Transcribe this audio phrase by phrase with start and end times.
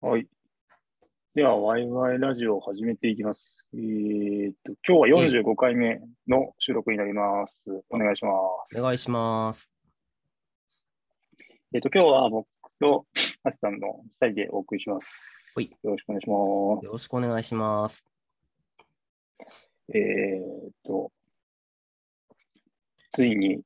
[0.00, 0.26] はい。
[1.34, 3.66] では、ワイワイラジオを始めていきます。
[3.74, 7.58] えーっと、今日は45回目の収録になります。
[7.90, 8.30] お願いしま
[8.70, 8.78] す。
[8.78, 9.70] お願いします。
[11.74, 12.46] えーっと、今日は僕
[12.80, 13.06] と
[13.44, 15.52] アシさんの2人でお送りします。
[15.54, 16.84] はいよろしくお願いします。
[16.86, 18.06] よろしくお願いします。
[19.94, 21.12] えーっと、
[23.12, 23.60] ついに、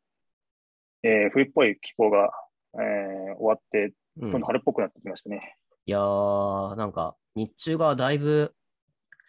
[1.04, 2.32] えー冬っぽい気候が、
[2.74, 5.56] えー終わって、うん、今度春っぽくなってきましたね。
[5.84, 8.54] いやー、なんか、日中がだいぶ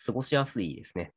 [0.05, 1.13] 過ごしやすいですね。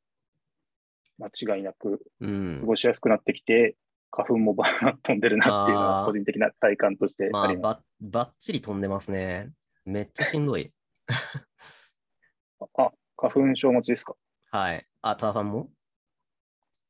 [1.17, 2.65] 間違いなくう過ん。
[2.65, 3.75] ごしやすくなってきて、
[4.11, 7.81] 花粉もバーッ飛んでるなっていうのは個人的な体感としてまあ、あります。
[8.01, 9.53] ばばっちり飛んでますね。
[9.85, 10.73] めっちゃしんどい。
[12.59, 14.15] あ、花粉症持ちですか？
[14.51, 14.85] はい。
[15.01, 15.69] あ、多田さんも？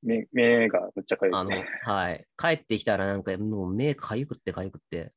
[0.02, 1.52] 目目がむっちゃかゆいあの、
[1.84, 2.28] はい。
[2.36, 5.14] 帰ってきたらなんかもう目かゆくってかゆくって。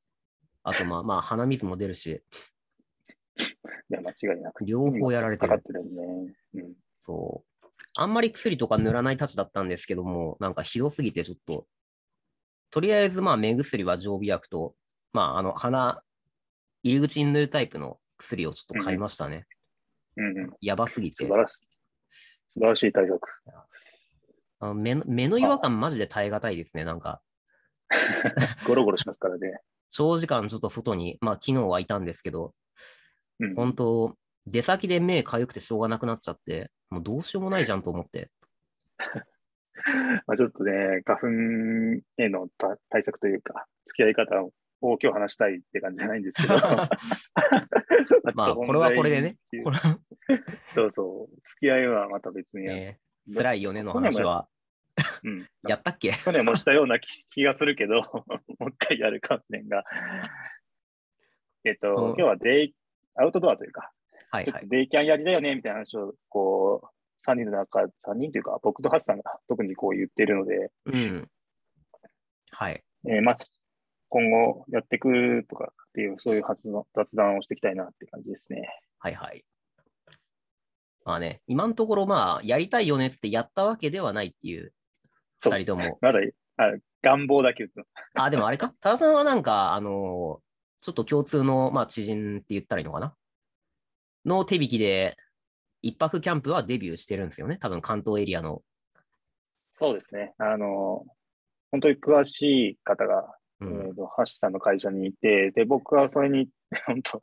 [0.64, 2.23] あとまあ、まあ、鼻水も出るし、
[3.91, 4.64] いや、間違いなく。
[4.64, 5.62] 両方やられてる。
[5.62, 6.34] てるね。
[6.55, 6.72] うん。
[6.97, 7.66] そう。
[7.94, 11.66] あんまり薬とか塗らないたちだったんですけども、なんかひどすぎてちょっと、
[12.70, 14.74] とりあえずまあ目薬は常備薬と、
[15.12, 16.02] まああの鼻、
[16.83, 19.46] 入り口に塗るタイプの薬をちょっと買いましたね。
[20.17, 20.50] うんうん。
[20.61, 21.42] やばすぎて素晴。
[21.42, 21.55] らしい。
[22.55, 23.20] 素晴らしい対策。
[24.61, 26.84] あの目の目の違和感マジで耐え難いですね。
[26.84, 27.20] なんか、
[28.67, 29.61] ゴロゴロしますからね。
[29.95, 32.53] 長時間ちょっと外に、まあ昨日はいたんですけど、
[33.39, 33.55] うん。
[33.55, 38.28] 本当出先で目かゆくてしょうがなくなっちゃって、もうどうしようもないじゃんと思って。
[40.27, 41.27] まあ、ちょっとね、花粉
[42.17, 46.55] へのた対策というか、付き合い方を今日話したいって感じじゃないんですけど。
[48.34, 49.36] まあこれはこれでね。
[50.75, 51.36] そうそう。
[51.51, 52.79] 付き合いはまた別にやる。
[52.79, 54.47] えー辛いよねの話は。
[55.25, 55.47] うん。
[55.69, 56.12] やったっけ？
[56.12, 58.03] 去年もしたような気気がするけど、
[58.59, 59.84] もう一回やるかもしれんが。
[61.64, 62.75] えっと、うん今日はデイ、
[63.17, 63.91] アウトドアというか、
[64.31, 64.69] はいはい。
[64.69, 71.30] デイキャンやりだよねみたいな話を、こう、3人の中、3人というか、僕とハスさんが特にこう言っているので、うん。
[72.51, 72.85] はい。
[73.07, 73.36] えーまあ、
[74.08, 78.68] 今後やっていくとかっていう、そういう発の雑談をしていきたいなって感じですね。
[78.98, 79.45] はいはい。
[81.05, 84.73] まあね、今のところまあ、やりたいよねってやったわけではないっていう
[85.40, 85.98] 二人とも。
[86.00, 86.20] まだ
[86.56, 86.72] あ
[87.02, 88.74] 願望だけ言ってあ、でもあれか？
[88.80, 90.45] 多田さんはなんか、あのー
[90.80, 93.17] ちょっと共通の、まあ、知人って言ったらいいのかな？
[94.27, 95.17] の手引きで、
[95.80, 97.56] 一泊キャンプはデビューしてるんですよね？
[97.56, 98.62] 多分関東エリアの。
[99.73, 100.34] そうですね。
[100.36, 101.06] あの、
[101.70, 102.42] 本当に詳し
[102.73, 103.23] い方が、
[103.61, 106.50] うえんーと、ハッシュさんの会社にいて、で、僕はそれに、
[106.86, 107.18] 本当、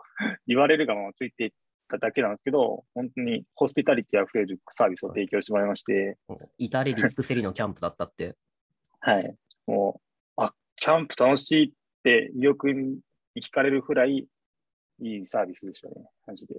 [0.47, 1.51] 言われるがままついていっ
[1.91, 6.17] ただけなんですけど、本当にホスピタリティあふれるサービスを提供してもらいまして、
[6.57, 8.35] 至れり尽くせりのキャンプだったって。
[9.01, 9.35] はい。
[9.67, 10.01] も
[10.37, 11.71] う、あ、キャンプ楽しいっ
[12.03, 12.99] て意欲に
[13.35, 14.27] 惹かれるくらい
[15.01, 16.55] いいサービスでしたね、マジで。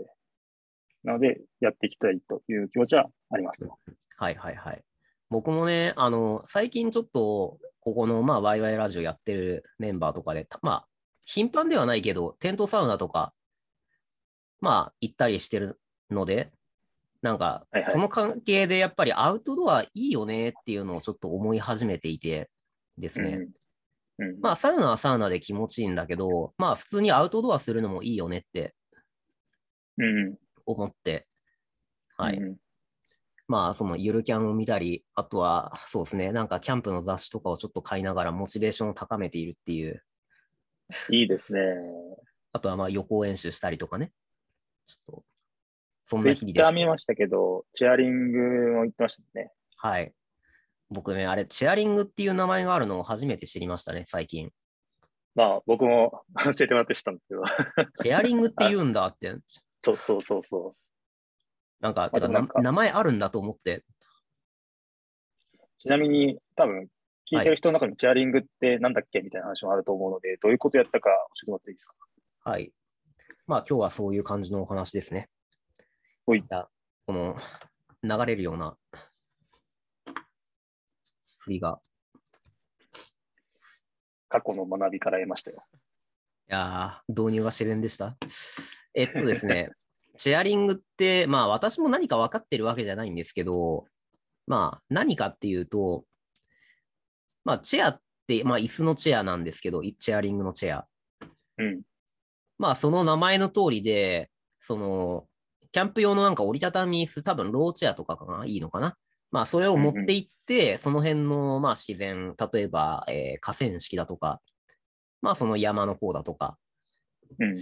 [1.04, 3.78] なので、やっていきたいという気持ちはありますと。
[4.16, 4.84] はいはいはい。
[5.31, 10.88] 僕もね、あの、最近ちょっと、ここの、まあ、ワイワイラジオやってるメンバーとかで、たまあ、
[11.25, 13.32] 頻繁ではないけど、テントサウナとか、
[14.62, 15.78] まあ、行ったりしてる
[16.10, 16.48] ので、
[17.20, 22.48] なんかその関係でやっぱりアウトドアいいよねっていうのをちょっと思い始めていて
[22.96, 23.40] ですね。
[24.18, 28.74] うんうんまあ、サウナはサウナで気持ちいいんだけど、まあ、普通にアウトドアするのもいいよねって
[29.98, 31.26] うん思って、
[32.16, 32.36] はい。
[32.36, 32.56] うん
[33.48, 40.02] まあ、そのゆるキャンを見たり、あとは、そうですね、なんかキャンプの雑誌とかをちょっと買いながらモチベーションを高めているっていう、
[41.10, 41.60] いいですね。
[42.52, 44.12] あとはまあ予行演習したりとかね。
[44.84, 45.25] ちょっと、
[46.04, 46.75] そんな日々です。
[46.75, 48.38] 見ましたけど、チェアリング
[48.72, 49.53] も言ってましたね。
[49.76, 50.12] はい。
[50.91, 54.50] 僕ね、あれ、チェアリングっていう名前があるのを初めて知りましたね、最近。
[55.34, 57.42] まあ、僕も 教えてもらって知ったんですけど、
[58.03, 59.34] チェアリングって言うんだって、
[59.82, 60.76] そうそうそうそ
[61.81, 63.84] なんか、てかなんかな名前あるんだと思って、う。
[65.78, 66.88] ちなみに、多分、
[67.32, 71.95] 聞いてる人の中にチェアリングってなんだっけみたいな話もあると思うので、どういうことやったか教えてもらっていいですか？
[72.45, 72.72] はい。
[73.46, 75.28] まあ、今日はそういう感じのお話ですね。
[76.26, 76.44] ほい
[77.06, 77.36] この、
[78.02, 78.76] 流れるような、
[81.38, 81.80] 振りが
[84.32, 85.62] 過去の学びから得ましたよ。
[86.48, 88.16] いやー、導入が自然でした？
[88.94, 89.70] えっとですね、
[90.16, 93.86] チェアリングって、まあ私も何か分かってるわけじゃないんですけど、
[94.46, 96.04] まあ何かっていうと、
[97.44, 100.88] まあチェアって、まあ椅子のチェアなんですけど、チェアリングのチェア。
[101.58, 101.82] うん。
[102.62, 104.30] まあその名前の通りで、
[104.60, 105.26] その、
[105.72, 108.97] キャンプ用のなんか折りたたみ椅子、多分ローチェアとかかな、いいのかな？
[109.32, 114.41] まあそれを持って行って、その辺のまあ自然、例えば、えー河川敷だとか、
[115.22, 116.56] まあその山の方だとか、
[117.41, 117.56] うん。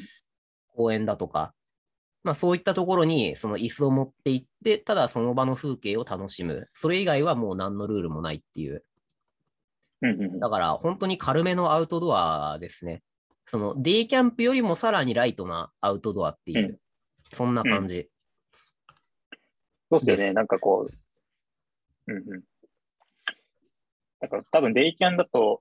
[0.77, 1.55] 公園だとか、
[2.23, 6.69] まあそういったところにその椅子を持って行って、ただその場の風景を楽しむ。
[6.75, 8.85] それ以外はもう何のルールもないっていう。
[10.41, 13.03] だから本当に軽めのアウトドアですね。
[13.47, 16.77] そのデイキャンプよりもさらにライトなアウトドアっていう、うん
[17.33, 18.09] そんな感じ。
[19.91, 20.33] そうですよね。
[20.33, 22.43] なんかこう、うんうん。
[24.21, 25.61] だから多分デイキャンだと、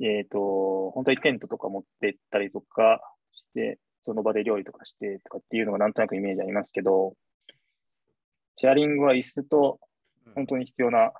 [0.00, 3.00] えっと、本当にテントとか持ってったりとか
[3.32, 7.14] して、その場で料理とかしてとかっていうのがなんとなくイメージありますけど、
[8.56, 9.80] シェアリングは椅子と
[10.34, 11.12] 本当に必要な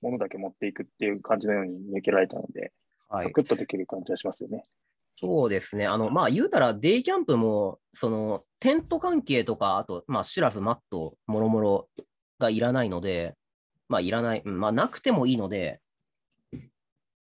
[0.00, 2.72] ものだけ持っていくっていう感じのように見受けられたので、はい。
[3.12, 4.62] サクッとできる感じがしますよね。
[5.12, 5.86] そうですね。
[5.86, 11.88] あの、まあ、言うたら、デイキャンプも、その、テント関係とか、あと、まあ、シュラフ、マット、もろもろ
[12.38, 13.34] がいらないので、
[13.88, 15.80] まあ、いらない、うんまあ、なくてもいいので、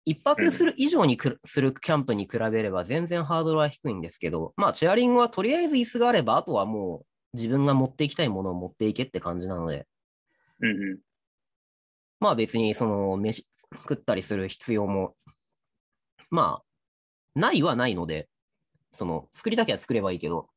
[0.04, 9.86] 一泊する以上にくるするキャンプに比べれば全然ハードルは低いんですけど、まあ、チェアリングはとりあえず椅子があれば、あとはもう自分が持っていきたいものを持っていけって感じなので、
[10.60, 10.98] うんうん。
[12.18, 15.14] まあ別にその飯食ったりする必要も、
[16.30, 16.64] まあ、
[17.34, 18.28] ないはないので、
[18.92, 20.48] その作りたきゃ作ればいいけど、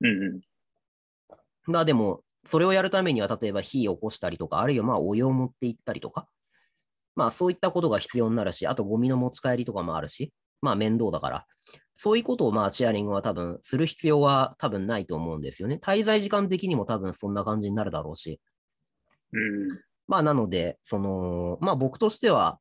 [0.00, 0.40] うんうん。
[1.66, 6.26] まあでも、それをやるためには、例えば火を起こしたりとか、あるいはまあお湯を持って行ったりとか、
[7.16, 10.32] まあそういったことが必要になるし、あとゴミの持ち帰りとかもあるし、
[10.62, 11.46] まあ面倒だから、
[11.94, 15.78] そういうことをまあチェアリングは多分する必要は多分ないと思うんですよね。
[15.82, 18.40] 滞在時間的にも多分そんな感じになるだろうし。
[19.32, 19.68] うん
[20.08, 22.58] まあなので、その、まあ僕としては、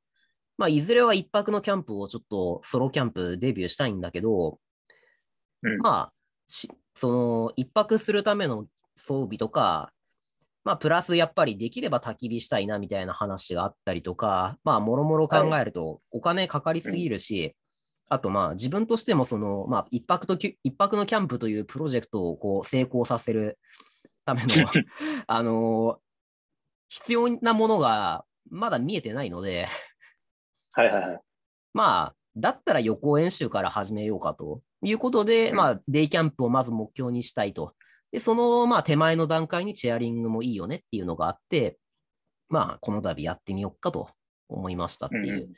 [0.59, 4.59] まあいずれは一泊のキャンプをちょっとソロキャンプデビューしたいんだけど、
[5.63, 5.77] うん。
[5.79, 6.13] まあ、
[6.47, 8.65] しその一泊するための
[8.97, 9.94] 装備とか、
[10.65, 17.56] まあプラスやっぱりできれば焚き火したいなみたいな話があったりとか、まあもろもろ考えるとお金かかりすぎるし、
[18.09, 23.57] あとまあ自分としてもその、まあ一泊とき一泊のキャンプというプロジェクトをこう成功させる
[24.25, 24.47] ための、
[25.25, 26.00] あの
[26.89, 29.69] 必要なものがまだ見えてないので、
[30.79, 31.19] はいはいはい。
[31.73, 37.73] まあ、だったら予行演習から始めようかということで、うんまあ、デイキャンプをまず目標にしたいと。
[38.11, 41.77] で、その、まあ、手前の段階にチェアリングもいいよねっていうのがあって、
[42.47, 44.09] まあ、この度やってみようかと
[44.47, 45.53] 思いましたっていう、うん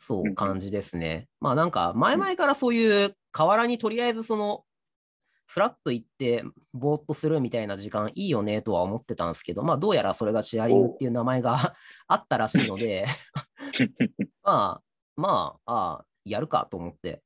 [0.00, 1.26] そううん感じですね。
[1.40, 4.62] まあ、なんか、前々からそういう河原にとりあえずその、
[5.48, 11.56] フラッと行って、ぼーっとするみたいな時間いいよねとは思ってたんですけど、まあ、どうやらそれがチェアリングっていう名前が
[12.06, 13.06] あったらしいので、
[14.44, 14.82] まあ、
[15.16, 17.22] まあ、ああ、やるかと思って、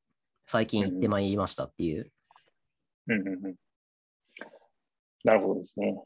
[0.46, 2.12] 最近行ってまいりましたっていう。
[3.08, 3.56] うんうんうん
[5.24, 6.02] なるほどですね。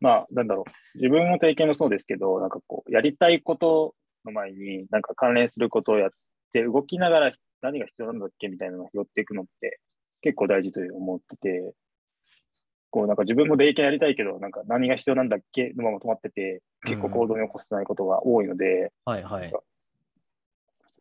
[0.00, 0.98] まあ、なんだろう。
[0.98, 3.94] 自分の体験もそうですけど、なんかこう、やりたいこと
[4.24, 6.10] の前に、なんか関連することをやっ
[6.54, 9.78] て、動きながら何が必要なんだっけみたいなのを拾っていくのって
[10.22, 11.74] 結構大事と思ってて、
[12.90, 19.52] こう、なんか自分もデイキャンやりたいけど、なんか何が必要なんだっけのまま止まってて、結構行動に起こせないことが多いので、はいはい。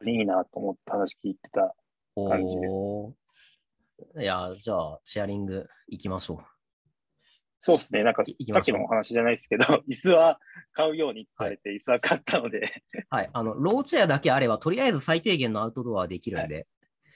[0.06, 1.76] いいなと思って話聞いてた。
[2.16, 2.76] 感じです
[4.20, 6.38] いや、じゃあ、シェアリング行きましょう。
[7.62, 8.04] そうですね。
[8.04, 10.40] なんか、さっきのお話じゃないですけど、椅子は
[10.74, 13.30] 買うようにって言われて、椅子は買ったので、はい。
[13.32, 16.68] あの、ローチェアだけあれば、とりあえず最低限のアウトドアはできるんで、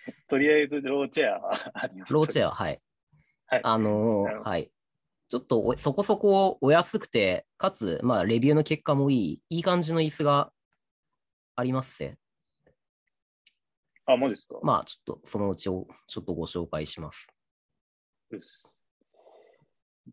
[0.30, 2.12] とりあえずローチェアは あります。
[2.12, 2.14] ア。
[2.14, 2.82] ローチェア、はい。
[3.48, 4.72] はいあのーはい。
[5.28, 10.54] ちょっとおそこそこお安くて、かつ、まあ、レビューの結果もいい、いい感じの椅子が
[11.56, 12.20] ありますね。
[14.06, 14.60] あ、マジですか？
[14.62, 17.28] まあ、ちょっとそのうちをちょっとご紹介します。
[18.30, 18.62] よし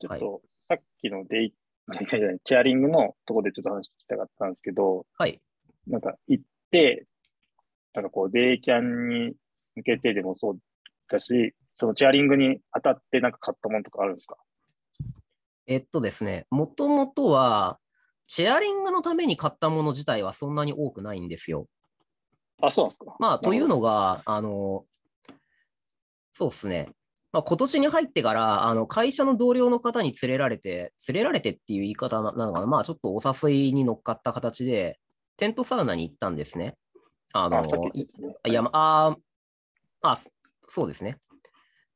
[0.01, 5.43] ちょっと、さっきのデイ、チェアリングのところでちょっと話聞きたかったんですけど、はい。
[5.87, 7.07] なんか行って、
[7.93, 9.37] なんかこう、デイキャンに
[9.77, 10.59] 向けてでもそう
[11.09, 14.37] だし、そのチェアリングに当たってなんか買ったものとかあるんですか？
[15.67, 17.79] えっとですね、もともとは、
[18.27, 21.67] シェアリングのために買ったもの自体はそんなに多くないんですよ。
[22.61, 23.17] あ、そうなんですか。
[23.19, 24.85] まあ、というののが、あの、
[26.33, 26.89] そうですね。
[27.33, 34.99] まあ、今年に入ってから、あの会社の同僚の方に連れられて、連れられてっていう言い方ななのかな、まあ、ちょっとお誘いに乗っかった形で、
[35.37, 36.77] テントサウナに行ったんですね。
[37.33, 37.69] あのね
[38.47, 39.17] いや、まあ、
[40.03, 40.19] あ、
[40.69, 41.19] そうですね。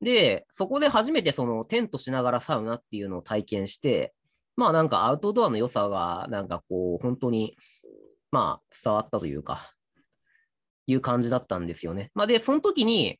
[0.00, 4.14] で、そこで初めてそのテントしながらサウナっていうのを体験して、
[4.56, 7.56] まあなんかアウトドアの良さが、なんかこう、本当に、
[8.30, 9.72] まあ伝わったというか、
[10.86, 12.10] いう感じだったんですよね。
[12.14, 13.18] まあで、その時に、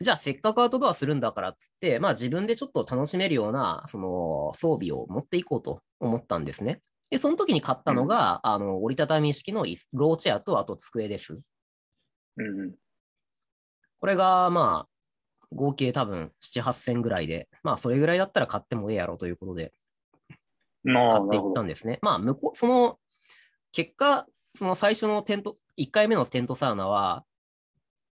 [0.00, 6.80] じゃあせっかくアウトドアするんだからっつって、まあ自分でちょっと楽しめるような、その装備を持っていこうと思ったんですね。
[7.10, 11.42] で、その時に買ったのが、あの、折りたたみ式のローチェアと、あと机です。
[12.36, 12.74] うんうん。
[14.04, 14.88] これが、まあ、
[15.50, 19.72] 合計多分7、8000ぐらいで、まあそれぐらいだったら買ってもええやろということで、
[20.82, 21.38] まあ、買ってい。
[21.38, 22.00] ったんですね。
[22.02, 22.98] まあ、向こう、その、
[23.72, 27.24] 結果、その最初のテント、1回目のテントサウナは、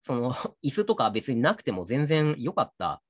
[0.01, 0.31] その、
[0.63, 3.03] 椅子とか別になくても全然良かった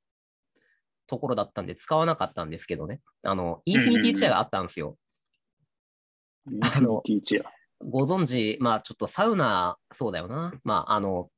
[1.06, 3.00] ところだったんで、使わなかったんですけどね。
[3.22, 4.98] あの、インフィニティチェアがあったんですよ。
[6.50, 7.52] インフィニティチェア。
[7.88, 10.60] ご存知、まあちょっとサウナ、そうだよな。
[10.64, 11.30] まああの、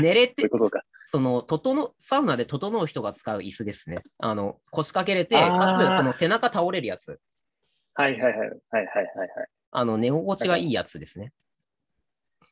[0.00, 0.48] 寝れて
[1.06, 3.96] その、整う、サウナで整う人が使う椅子ですね。
[4.18, 7.18] あの、腰掛けれて、かつ、その背中倒れるやつ。
[7.94, 8.32] はいはいはい。
[8.32, 9.48] はいはいはいはい。
[9.70, 11.32] あの、寝心地がいいやつですね。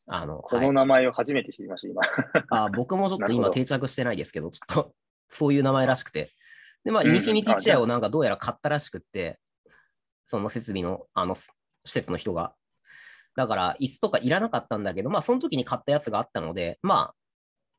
[0.06, 2.02] あの、はいこの名前を初めて知りました、今。
[2.50, 4.94] あ僕もちょっと今定着してないですけど、ちょっと
[5.28, 6.32] そういう名前らしくて。
[6.84, 9.38] で、まあ、うんインフィニティチェアあをなんかどうやら買ったらしくって、
[10.24, 11.52] その設備の、あの、施
[11.84, 12.54] 設の人が。
[13.36, 17.14] だから、椅子とかいらなかったんだけど、まあ、その時に買ったやつがあったので、まあ、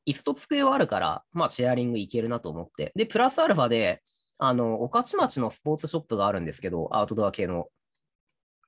[0.08, 2.94] 椅子と机はあるから、まあ、チェアリングいけるなと思って。
[2.96, 4.02] で、プラスアルファで、
[4.38, 7.68] あの、御徒町のスポーツショップがあるんですけど、アウトドア系の。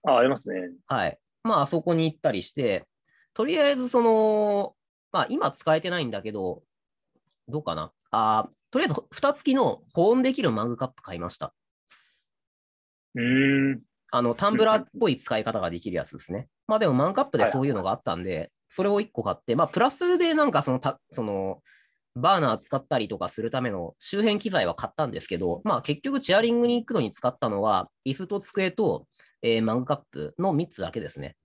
[0.03, 0.55] あ、ありますね。
[0.87, 1.19] はい。
[1.43, 2.85] まあ、あそこに行ったりして、
[3.33, 4.75] とりあえず、その、
[5.11, 6.63] まあ、今使えてないんだけど、
[7.47, 7.91] どうかな。
[8.11, 11.53] あーとりあえず、蓋付きの保温できるマグカップ買いました。
[13.15, 13.81] うーん。
[14.11, 16.47] あの、タンブラーっぽい使い方ができるやつですね。
[16.67, 21.61] まあでも、マグカップでそういうのがあったんで、それを1個買って、まあ、プラスでなんかそのた、その、
[22.15, 29.07] バーナー使ったりとかするための周辺機材は買ったんですけど、まあ結局チェアリングに行くのに使ったのは、椅子と机と、
[29.41, 31.35] えーマグカップの3つだけですね。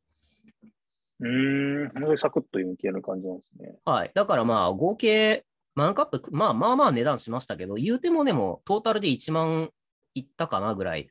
[1.20, 1.90] うーん。
[1.90, 3.76] 本当にサクッといける感じなんですね。
[3.84, 4.10] はい。
[4.14, 5.44] だからまあ、合計、
[5.74, 9.70] マンカップ、まあまあまあ値段しましたけど、言うてもでも、トータルで1万
[10.14, 11.08] いったかなぐらい。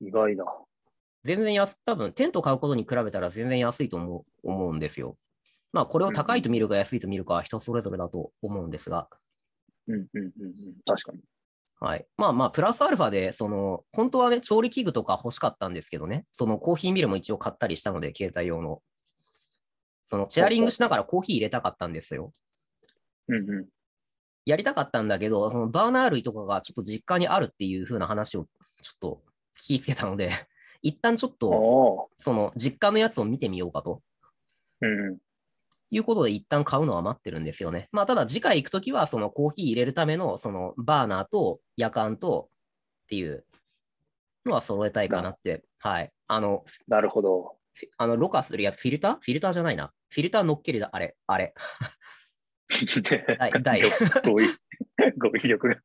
[0.00, 0.44] 意外だ。
[1.24, 5.16] 全然安、多分テント買うことに比べたら全然安いと思う思うんですよ。
[5.72, 9.08] まあ、これを高いと見るか安いと見るかは人それぞれだと思うんですが、
[9.88, 10.32] うんうんうんうん。
[10.86, 11.20] 確かに。
[11.80, 12.06] はい。
[12.16, 18.82] まあまあ、プラスアルファで、その、本当はね、調理器具とか欲しかったんですけどね、そのコーヒーミルも一応買ったりしたので、携帯用の。
[20.04, 22.32] その、チェアリングしながらコーヒー入れたかったんですよ。
[23.28, 23.68] うんう
[24.46, 28.44] やりたかったんだけど、そのバーナー類とかがちょっと実家にあるっていう風な話を
[28.82, 29.22] ちょっと
[29.60, 30.30] 聞きつけたので、
[30.82, 31.60] 一旦ちょっん。
[31.60, 34.02] と、その実家のやつを見てみようかと
[34.80, 35.18] うんうん。
[35.90, 37.88] いうことで一旦買うのは待ってるんですよね。
[37.92, 42.50] まあ、ただ次回行くときは、そのコーヒー入れるための、そのバーナーと夜間と
[43.04, 43.46] っていう
[44.44, 45.64] のは揃えたいかなって。
[45.80, 46.12] はい。
[46.26, 47.56] あの、なるほど。
[47.96, 49.14] あの、ろ過するやつ、フィルター？
[49.20, 49.92] フィルターじゃないな。
[50.10, 51.54] フィルター乗っけるだ、あれ、あれ。
[53.38, 53.80] 大大
[54.24, 54.46] 語彙、
[55.18, 55.76] 語彙力が。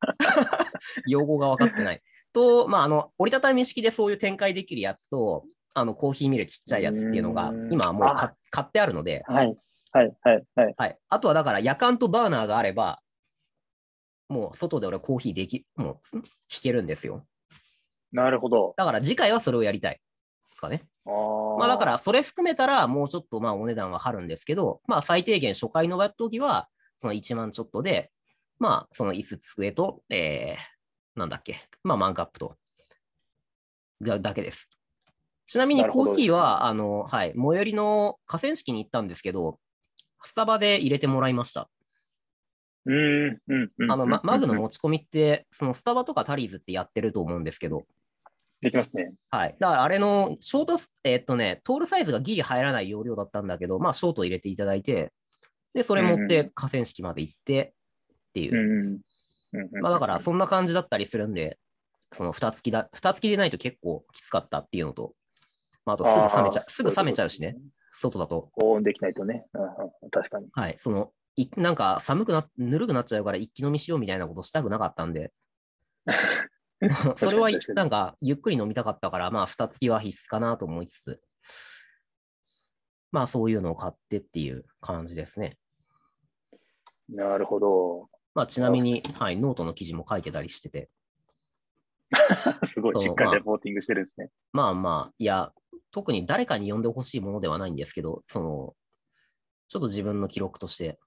[1.06, 2.02] 用語が分かってない。
[2.32, 8.14] と、まあ、あの、折りたたみ式でそういう展開できるやつと、あの、コーヒーミルちっちゃいやつっていうのが今はもう
[8.50, 9.56] 買ってあるので、はい。
[9.92, 10.16] はい。
[10.22, 10.44] はい。
[10.54, 10.74] はい。
[10.76, 10.98] はい。
[11.08, 13.00] あとはだから、夜間とバーナーがあれば、
[14.28, 16.28] もう外で俺コーヒーでき、もう、ん弾
[16.62, 17.26] けるんですよ。
[18.12, 18.74] なるほど。
[18.76, 19.94] だから次回はそれをやりたい。
[19.94, 20.00] で
[20.52, 20.82] すかね。
[21.06, 26.68] あーまあだから、それ含めたら、もうちょっとまあお値段は張るんですけど、まあ最低限初回の時は、
[27.00, 28.10] その1万ちょっとで、
[28.58, 32.56] まあその椅子机と、えー、なんだっけ、まあマンカップと、
[34.02, 34.70] だだけです。
[35.46, 39.58] ちなみにコーヒーは、あの、はい、最寄りの河川敷に行ったんですけど、
[40.22, 41.68] スタバで入れてもらいました。
[42.86, 43.38] うーん。
[43.48, 43.72] うん。
[43.78, 44.62] うんあの、まマグのも。
[44.62, 47.86] 持ち込みって、そのスタバとかタリーズってやってると思うんですけど、
[48.64, 49.12] できますね。
[49.30, 49.56] はい。
[49.58, 55.12] だからあれのショートス、えっとね、トールサイズがギリ入らない容量だったんだけど、まあ、ショート入れていただいて、
[55.74, 57.74] で、それ持って河川敷まで行って
[58.30, 59.00] っていう。
[59.82, 61.58] まあ、だから、そんな感じだったりするんで、
[62.12, 65.14] その蓋付きだ、蓋付きでないと結構きつかったっていうのと、
[65.84, 67.56] まあ、あとすぐ冷めちゃう、すぐ冷めちゃうしね、
[67.92, 68.50] 外だと。
[68.54, 69.46] 保温できないとね。
[69.52, 69.66] うんう
[70.06, 70.46] ん確かに。
[70.52, 70.76] はい。
[70.78, 75.32] その、いなんか寒くな、ぬるくなっちゃうから一気飲みしようみたいなことしたくなかったんで、
[77.16, 81.20] それはなんかゆっくり飲みたかったから、まあ、蓋付きは必須かなと思いつつ、
[83.12, 85.56] まあ、そういうのを買ってっていう感じですね。
[87.08, 88.08] なるほど。
[88.34, 90.90] まあ、ちなみに、はい、ノートの記事も書いてたりしてて、
[92.66, 94.30] すごいしっかりレポーティングしてるんですね。
[94.52, 95.52] まあまあ、いや、
[95.90, 98.76] 特に誰かに読んでほしいものではないんですけど、その、
[99.68, 100.98] ちょっと自分の記録として、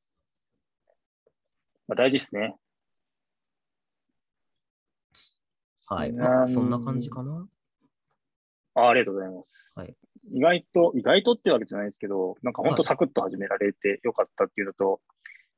[1.87, 2.57] まあ、大事ですね。
[5.85, 7.47] はい、うんまあ、そんな感じかな。
[8.75, 9.73] あありがとうございます。
[9.75, 9.95] はい
[10.31, 14.99] 意外と、意外とってわけじゃないですけど、なんか本はい当サクッと始められてよかったっていうのと、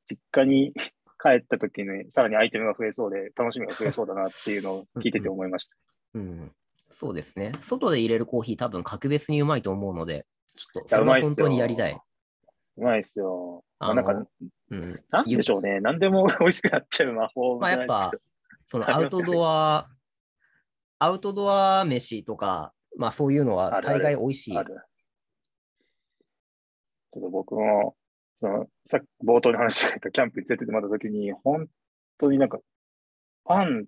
[0.10, 0.74] 実家に
[1.22, 5.76] 帰った時にさらにアイテムが増えそうで、楽しみが増えそうだなっていうのを聞いてて思いました。
[6.14, 6.52] うん。
[6.92, 7.52] そうですね。
[7.60, 10.26] 外で入れるコーヒー多分格別にうまいと思うので、
[10.56, 12.00] ちょっとそれは本当にやりたい。
[12.78, 13.64] うまいですよ。
[13.80, 14.14] まあ、なんか、
[14.72, 15.04] うん。
[15.10, 15.82] なんでしょうね。
[15.82, 18.12] なんでも 美味しくなっちゃう魔法まあやっぱ、
[18.66, 19.90] そのアウトドア、
[21.00, 24.58] アウトドア飯とか、まあそういうのは大概美味しい。
[24.58, 24.76] ある。
[27.12, 27.96] ちょっと僕も、
[28.40, 31.68] その、さっき冒頭に話したキャンプに連れてってもらった時に、本
[32.18, 32.60] 当になんか、
[33.44, 33.86] パン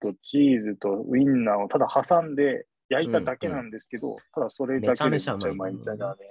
[0.00, 6.26] とチーズとウインナーをただ挟んで焼いただけなんですけど、ただそれだけでめっちゃうまいみたいなね。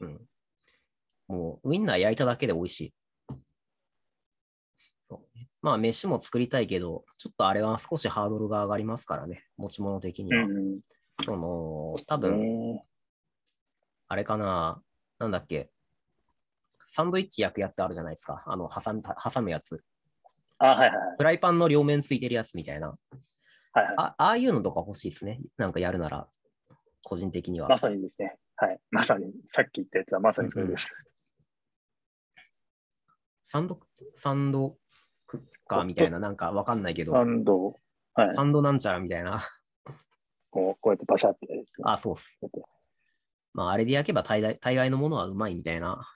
[0.00, 0.20] うん。
[1.28, 2.94] もう、ウインナー焼いただけで美味しい。
[5.04, 5.48] そうね。
[5.62, 10.44] まあ、飯も作りたいけど、ちょっとあれは少しハードルが上がりますからね、持ち物的には。
[10.44, 10.80] うん。
[11.24, 12.82] その、多分、ね
[14.08, 14.82] あれかな、
[15.18, 15.71] なんだっけ、
[16.94, 18.42] サンドイッチ焼くやつあるじゃないですか。
[18.44, 19.82] あの、挟む挟むやつ。
[20.58, 21.16] あ、はいはいはい。
[21.16, 22.88] フライパンの両面ついてるやつみたいな。
[22.88, 25.40] はいはい、あああいうのとか欲しいですね。
[25.56, 26.28] なんかやるなら、
[27.02, 27.68] 個人的には。
[27.68, 28.36] まさにですね。
[28.56, 28.78] はい。
[28.90, 30.92] まさに、さっき言ったやつはまさにそれです。
[33.42, 33.80] サンド、
[34.14, 34.76] サンド
[35.26, 37.74] クッカーみたいな、なんかわかんないけど、サンド、
[38.12, 38.34] はい。
[38.34, 39.40] サンドなんちゃらみたいな。
[40.50, 42.38] こうこうやってバシャってねあ、そうっす。
[43.54, 46.06] まあ、あれで焼けば大概大概のものはうまいみたいな。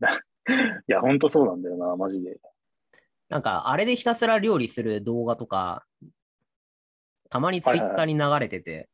[0.00, 2.38] いや、ほんとそうなんだよな、マジで。
[3.28, 5.84] なんか、あれでひたすら料理する動画とか、
[7.28, 8.88] たまにツイッターに流れてて、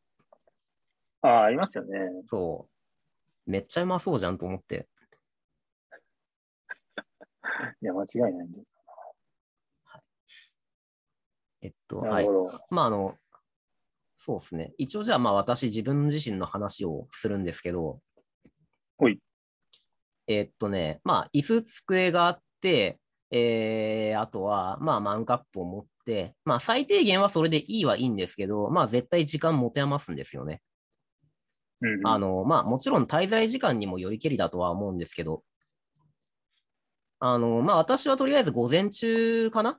[1.20, 1.98] ああ、ありますよね。
[2.28, 2.68] そ
[3.46, 3.50] う。
[3.50, 4.88] めっちゃうまそうじゃんと思って。
[7.82, 8.64] いや、間違いないんだよ。
[11.60, 12.26] えっと、はい。
[12.70, 13.16] まあ、あの、
[14.16, 14.72] そうですね。
[14.78, 18.00] 一応じゃあ、まあ私自分自身の話をするんですけど、
[18.98, 19.20] ほい。
[20.26, 22.98] えっとね、まあ、椅子、机があって、
[23.30, 30.60] えー、あとは、まあ、マンカップを持って、まあ、最低限はそれでいいはいいんですけど、まあ、絶対時間持て余すんですよね。
[31.80, 35.42] うんうん、あの、まあ、もちろん滞在時間にもよりけりだとは思うんですけど、
[37.18, 39.78] あの、まあ、私はとりあえず午前中かな？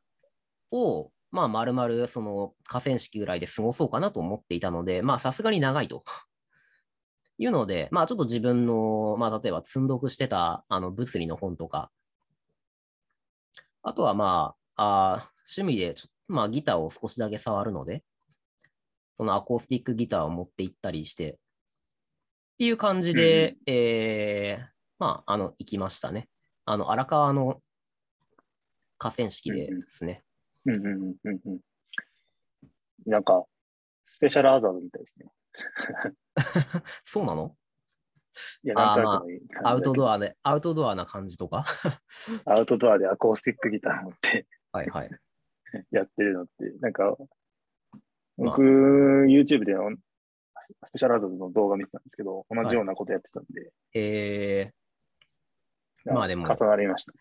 [0.71, 6.03] を、まあ、丸々その河川敷ぐらいで過ごそうかなと思っていたので、まあ、さすがに長いと。
[7.43, 11.91] いうので、まあ、ちょっと自分の、まあ、例えば積んどくしてた、あの、物理の本とか、
[13.81, 18.01] あとは、まあ、あー趣味でちょっと、まあ、ギターを少しだけ触るので、
[19.15, 21.35] そのアコースティックギターを持って行ったりして、っ
[22.59, 24.65] ていう感じで、えー、
[24.99, 26.29] まあ、あの、行きましたね。
[26.63, 27.61] あの、荒川の
[28.97, 30.23] 河川敷でですね。
[30.65, 31.59] うんうんうんうんうん。
[33.05, 33.43] なんか、
[34.05, 35.31] スペシャルアザードみたいですね。
[37.03, 37.55] そうなの？
[38.63, 40.13] いや、なんとなくのいいアウトドア。
[40.13, 41.65] アで、アウトドアな感じとか？
[42.45, 44.47] アウトドアでアコースティックギター持って。
[44.71, 45.09] はいはい。
[45.91, 47.17] やってるのって、なんか、まあ。
[48.37, 49.91] 僕、YouTube での
[50.85, 56.47] スペシャルアザードの動画見てたんですけど、同じようなことやってたんで、えー、まあでも。
[56.47, 57.13] 重なりました。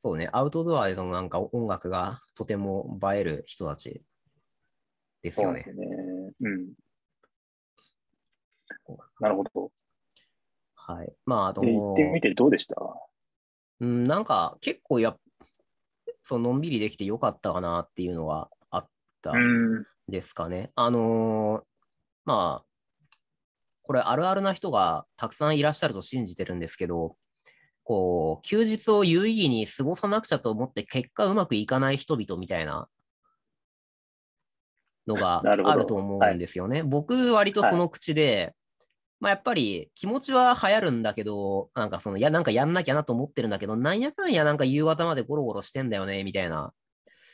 [0.00, 4.02] そうね、アウトドアでのなんか音楽がとても映える人たち
[5.22, 5.86] ですよねそうです。
[5.86, 5.86] ね。
[6.40, 6.72] うん。
[9.20, 9.72] なるほど。
[10.74, 11.12] はい。
[11.24, 12.74] まあ、あで行ってみてどうでした？
[13.80, 15.18] うん、なんか結構やっ、
[16.22, 18.88] そうのんびりできてよかったかなっていうのはあっ
[19.22, 19.86] たうん。
[20.08, 20.72] ですかね。
[20.74, 21.62] あのー
[22.24, 22.66] まあ、
[23.82, 27.16] これあるあるな人がたくさんいらっしゃると信じてるんですけど、
[27.84, 32.88] こう、休日を有意義に過ごさなくちゃと思って結果うまくいかない人々みたいな
[35.06, 36.82] のが あると思うんですよね。
[36.82, 38.54] 僕割とその口で、
[39.20, 46.72] まあやっぱり気持ちは流行るんだけど、なんかその、いや、なんかやんなきゃなと思ってるんだけど、なんやかんやなんか夕方までゴロゴロしてんだよね、みたいな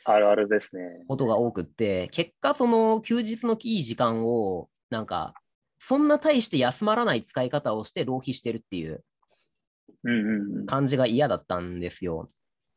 [0.05, 1.03] あるあるですね。
[1.07, 5.33] ことが多くって、結果その休日のいい時間を、なんか、
[5.79, 9.03] そんな大して休まらない使い方をして浪費してるっていう。
[10.65, 12.29] 感じが嫌だったんですよ。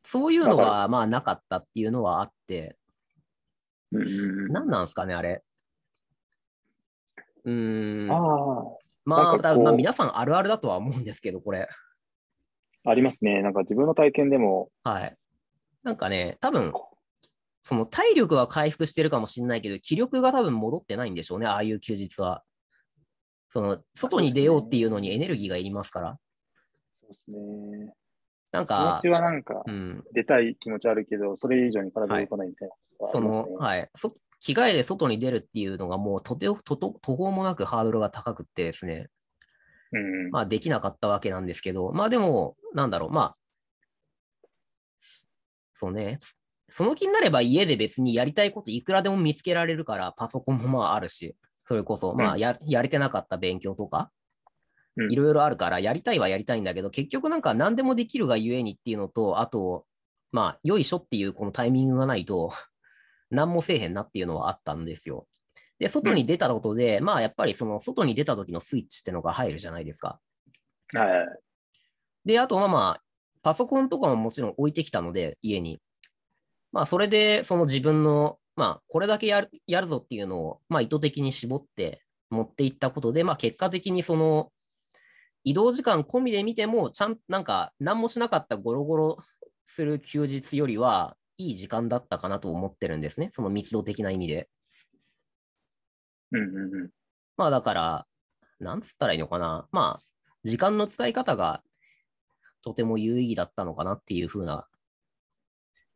[0.05, 2.77] そういうのわはまあなかったっていうのはあって、
[4.49, 5.43] 何なんですかね、あれ。
[7.45, 8.11] うーん。
[8.11, 8.63] あ
[9.05, 11.67] まあ、だまあ皆さんあるあるだとは思うんですけど、これ。
[12.85, 13.41] あ、ありますね。
[13.41, 15.15] なんか自分の体験でも、はい。
[15.83, 16.73] なんかね、多分
[17.63, 22.43] その体力は回復してるかもしれないけど、気力が多分戻ってないんでしょうね、ああいう休日は。
[23.47, 26.17] その、外に出ようっていうのにエネルギーがいりますから。
[27.01, 27.93] そうですね。
[28.53, 33.19] なん気持かち、はなんか、うん、出たい気持ちあるけど、それ以上に体動かないみたいなのがあそ。
[33.19, 39.07] の、はい、そ着替えで外に出るっていうのがもうとてもとと途方もなくハードルが高くってですね、
[39.91, 40.29] うん。
[40.29, 43.35] まあできなかったわけなんですけど、まあでも、なんだろう、まあ、
[45.73, 46.19] そうね、
[46.69, 51.35] その気になれば家で別にやりたいこといくらでも見つけられるから、パソコンもまああるし、
[51.65, 52.39] それこそ、まあうん。
[52.39, 54.22] ややれてなかった勉強とか、うん
[54.95, 59.85] いろいろあるから、やりたいはやりたいんだけど、結局なんか何でもできるがゆえにっていうのと、あと、
[60.31, 62.51] まあ、よいしょっていうこのタイミングがないと、
[63.29, 65.27] 何もせえへんなっていうのはあったんですよ。
[65.79, 70.19] で、外に出たことで、まあ、やっぱりその外に出た時のスイッチってのが入るじゃないですか。
[70.93, 71.39] はい。
[72.25, 73.03] で、あとはまあ、
[73.41, 75.79] パソコンとかももちろん置いてきたので、家に。
[76.71, 84.51] まあ、それで、その自分の、まあ、これだけやるやるぞっていうのを、まあ、意図的に絞って持っていったことで、まあ、結果的にその、
[85.43, 89.17] 移動時間込みで見ても、ちゃん、なんか、何もしなかったゴロゴロ
[89.65, 93.29] する休日よりは、いい時間だったかなと思ってるんですね。
[93.31, 94.49] その密度的な意味で。
[96.31, 96.89] うんうんうん。
[97.37, 98.07] まあ、だから、
[98.59, 99.67] なんつったらいいのかな。
[99.71, 100.03] まあ、
[100.43, 101.63] 時間の使い方が
[102.63, 104.67] とても有意義だったのかなっていう風な、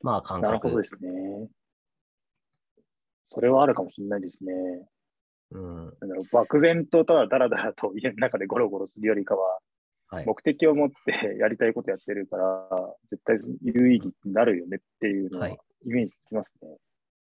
[0.02, 0.52] まあ感覚。
[0.52, 1.50] なるほどですね。
[3.30, 4.52] それはあるかもしれないですね。
[5.52, 5.76] うん。
[5.76, 9.60] なんだろう漠然とただだらだらと家の中でゴロゴロするよりかは、
[10.10, 10.26] はい。
[10.26, 12.70] 目的を持って やりたいことやってるから、
[13.12, 16.78] 絶対有意義になるよねっていうのははいイメージつきますね。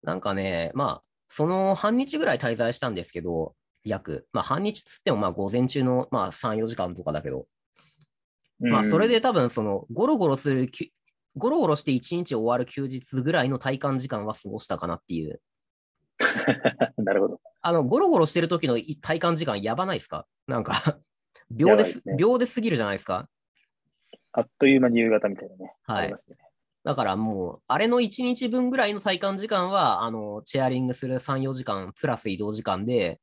[0.03, 3.55] なんかね、まあ、その半日ぐらい滞在したんですけど、
[3.85, 7.47] 約、まあ半日つってもまあ午前中のまあ3、4時間とかだけど、
[8.59, 10.93] まあそれで多分そのゴロゴロするき、
[11.37, 15.41] ゴロゴロして1日終わる休日ぐらいの体感時間は過ごしたかなっていう。
[16.97, 17.05] うん。
[17.05, 17.41] なるほど。
[17.61, 20.27] あの、ゴロゴロしてる時のい体感時間やばないですか？
[20.47, 20.73] なんか
[21.51, 23.29] 秒ですね秒で過ぎるじゃないですか？
[24.33, 25.75] あっという間に夕方みたいなね。
[25.85, 26.15] はい。
[26.85, 33.21] だからもう、あれの1日分ぐらいの体感時間は、あの、チェアリングする3、4時間、プラス移動時間で、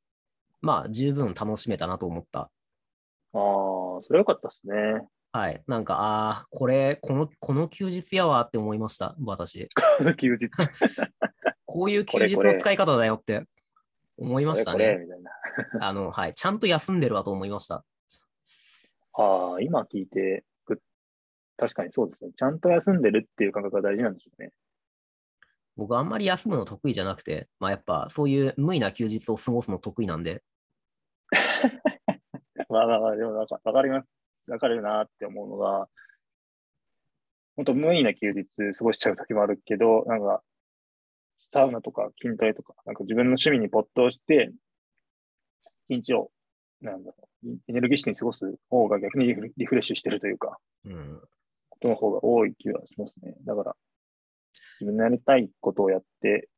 [0.61, 2.41] まあ、十分楽しめたなと思った。
[2.41, 2.51] ああ、
[3.33, 5.07] それはよかったですね。
[5.35, 5.61] はい。
[5.67, 9.67] なんか、ああ、これ、この、この休日やわって思いました、私。
[10.17, 10.49] 休日。
[11.65, 13.43] こういう休日の使い方だよって
[14.15, 14.97] 思いましたね。
[15.81, 16.33] あの、はい。
[16.35, 17.83] ちゃんと休んでるわと思いました。
[19.11, 20.79] ああ、今聞いてぐ、
[21.57, 22.31] 確かにそうですね。
[22.33, 24.53] ちゃんと休んでるっていう感覚が大事なんでしょうね。
[25.75, 30.43] 僕、あんまり休むの得意じゃなくて、まあ、やっぱ、そういう無意な休日を過ごすの得意なんで、
[32.69, 34.14] まあまあまあ、でもなんかわかります。
[34.47, 35.87] わかれるなって思うのが、
[37.55, 40.43] 本当無意な休日過ごしちゃう時もあるけど、なんか、
[41.53, 44.51] サウナとか筋トレとか、なんか自分の趣味に没頭して、
[45.87, 46.31] 一日を、
[46.81, 49.27] なんだろう、エネルギッシュに過ごす方が逆に
[49.57, 51.21] リフレッシュしてるというか、うん。
[51.69, 53.35] ことの方が多い気がしますね。
[53.45, 53.75] だから、
[54.79, 56.49] 自分のやりたいことをやって、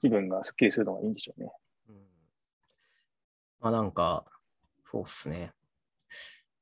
[0.00, 1.50] 気分がスッキリするのがいいんでしょうね。
[1.88, 1.96] うん
[3.58, 4.24] まあなんか、
[4.84, 5.52] そうっすね。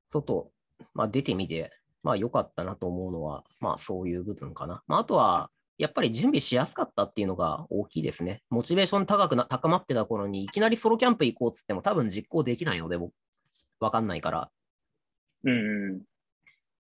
[0.06, 0.52] 外、
[0.94, 4.82] まあ出てみて、まあ良かったなと思うのは、まあそういう部分かな。
[4.86, 8.42] まああとは、やっぱり準備しやすかったっていうのが大きいですね。
[8.48, 13.12] モチベーション高くな、高まってた頃にいきなりソロキャンプ行こうっつっても多分実行できないので、僕、
[13.80, 14.50] わかんないから。
[15.44, 16.02] うんうん。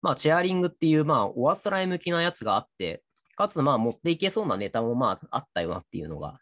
[0.01, 3.03] まあチェアリングっていう、まあおあつらい向きなやつがあって、
[3.35, 6.39] かつまあ持っていけそうなネタもまああったよなっていうのが、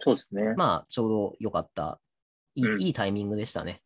[0.00, 0.54] そうですね。
[0.56, 2.00] まあちょうど良かった。
[2.54, 3.82] いい,、うんいいタイミングでしたね。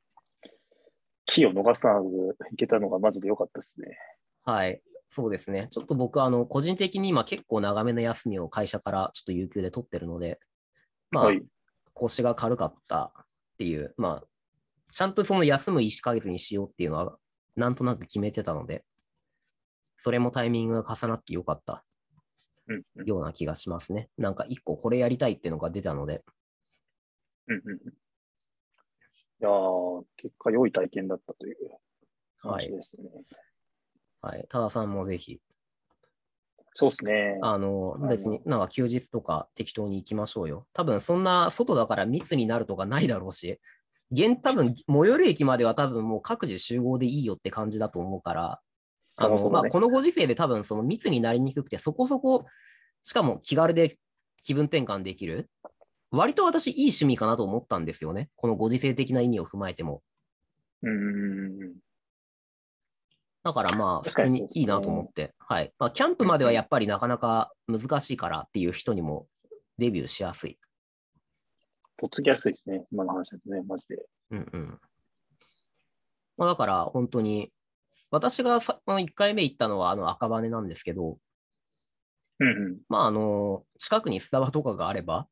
[1.31, 3.97] 木を逃さずいけたのがマジで良かったですね。
[4.45, 5.69] はい、そうですね。
[5.71, 10.40] ちょっと僕、あの、個人的に今結構長めの休みを会社からちょっと有給で取ってるので、
[11.11, 11.43] まあ、はい。
[11.95, 13.27] 腰が軽かったっ
[13.59, 14.27] ていう、まあ、
[14.93, 17.16] ちゃんとその休む1ヶ月にしようっていうのは、
[17.57, 18.85] なんとなく決めてたので、
[19.97, 21.85] それもタイミングが重なってよかった
[23.05, 24.09] ような気がしますね。
[24.16, 26.25] なんか一個これやりたいっていうのが出たので、
[27.49, 28.00] うんうんうん
[29.40, 31.57] いやー結果良い体験だったという
[32.42, 33.11] はい、話ですね。
[34.22, 34.46] はい。
[34.48, 35.40] 多田さんもぜひ、
[36.74, 37.38] そうですね。
[37.42, 40.66] あの、の別になんか休日とか適当に行きましょうよ。
[40.72, 43.61] 多分そんな外だから密になるとかないだろうし、
[44.12, 48.61] 現多分最寄り駅までは多分もう各自集合でいいよって感じだと思うから、
[49.16, 52.46] あの、ねまあ、このご時世で多分その密になりにくくて、そこそこ、
[53.03, 53.98] しかも気軽で
[54.42, 55.50] 気分転換できる。
[56.11, 58.31] 割と私いい趣味かなと思ったんですよね。
[58.37, 60.03] このご時世的な意味を踏まえても。
[60.83, 61.75] うん。
[63.42, 65.35] だからまあ、普通にいいなと思って。
[65.38, 65.73] はい。
[65.79, 69.29] まあ、キャンプまではやっぱりなかなか難しいからっていう人にも
[69.79, 70.59] デビューしやすい。
[71.96, 72.85] とっつきやすいですね。
[72.92, 73.96] 今の話だとね、マジで。
[74.31, 74.81] うんうん。
[76.37, 77.53] まあ、だから本当に、
[78.11, 81.18] 私がさ1回目行ったのはあの赤羽なんですけど、
[82.40, 82.79] うんうん。
[82.88, 85.29] まああの、近くにスタバとかがあれば、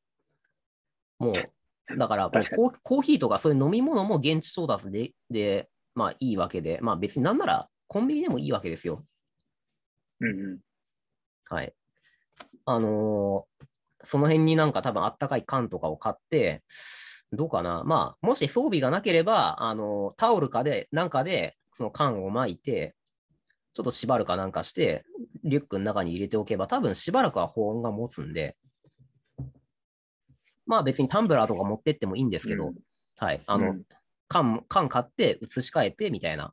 [1.19, 9.05] もう、だからコーヒーとかそういう飲み物も現地調達で、で、まあいいわけで、まあ別になんならコンビニでもいいわけですよ。
[10.21, 10.59] うんうん。
[11.47, 11.73] はい。
[12.65, 13.67] あのー
[14.05, 16.63] その辺になんか多分あったかい缶とかを買って、
[17.33, 22.95] どうかなまあ、もし装備がなければ、あの、タオルかで、なんかで、その缶を巻いて、
[23.73, 25.05] ちょっと縛るかなんかして、
[25.45, 28.57] リュックの中に入れておけば、多分しばらくは保温が持つんで、
[30.69, 32.75] まあ別にタンブラーとか持ってってもいいんですけど、うん
[33.19, 33.43] はい。
[33.47, 33.83] あの、うん
[34.29, 36.53] 缶、缶買って移し替えてみたいな、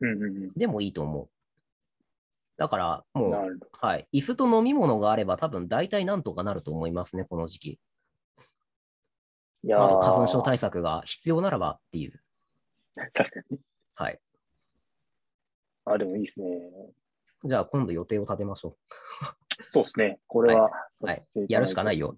[0.00, 1.28] うんうんうんでもいいと思う。
[2.56, 3.58] だから、もう。
[3.80, 4.06] はい。
[4.12, 7.80] 椅子と飲み物があれば、多分大体なんとかなると思いますね、この時期。
[9.64, 12.20] いやーあと花粉症対策が必要ならばっていう。
[13.14, 13.58] 確かに。
[13.96, 14.20] はい。
[15.86, 16.46] あ、でもいいですね。
[17.44, 18.76] じゃあ、今度予定を立てましょ
[19.70, 20.20] そうですね。
[20.26, 21.06] これは、う。
[21.06, 21.26] はい。
[21.48, 22.14] やるしかないよ。。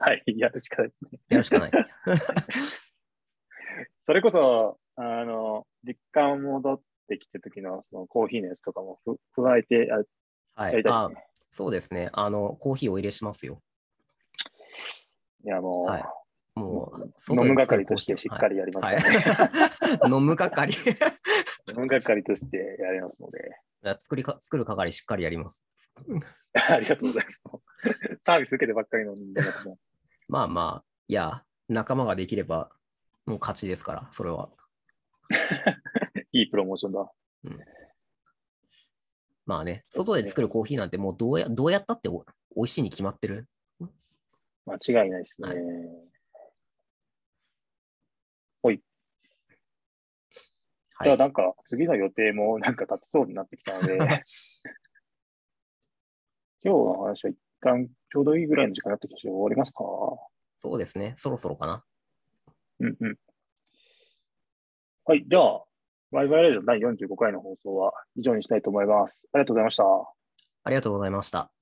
[0.00, 1.10] はい、やるしかないですね。
[1.28, 1.70] やるしかない。
[4.06, 9.96] それこそ、あの、実感戻ってきた時のそのコーヒーのやつとかもふ加えてや
[10.54, 10.72] はい。
[10.72, 11.26] やりたいあですね。
[11.50, 12.10] そうですね。
[12.12, 13.62] あの、コーヒーを入れしますよ。
[15.44, 16.04] いや、もう、はい
[16.56, 18.96] もう、飲む係としてしっかりやりますはい。
[18.96, 20.72] は い飲む係。
[21.68, 23.38] 飲む係としてやりますので、
[23.98, 25.66] 作りか作る係しっかりやります。
[26.70, 27.42] ありがとうございます。
[28.24, 29.52] サービス受けてばっかりの人間だ
[30.28, 32.70] まあまあ、いや、仲間ができれば、
[33.26, 34.50] もう勝ちですから、それは。
[36.32, 37.12] いいプロモーションだ。
[39.44, 42.24] まあね、外で作るコーヒーなんてもうどうやどうやったってお
[42.56, 43.48] 美味しいに決まってる？
[44.66, 45.48] 間違いないですね。
[45.48, 45.72] はいは
[48.72, 48.82] い
[51.04, 51.16] じゃあ。
[51.16, 54.22] なんか次の予定もなんか立ちそうになってきたので、 今
[56.62, 57.36] 日の話は一
[57.66, 59.84] 旦ちょうどいいぐらいの時間になってきたし終わりますか？
[60.56, 61.84] そうですね、そろそろかな。
[62.80, 63.16] うんうん。
[65.04, 65.64] はい、じゃあ、
[66.12, 69.22] ワイワイラジオ第45回の放送は以上にしたいと思います。
[69.32, 69.84] ありがとうございました。
[70.64, 71.55] ありがとうございました。